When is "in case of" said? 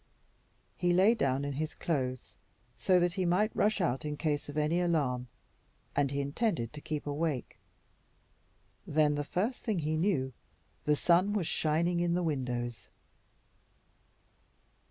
4.03-4.57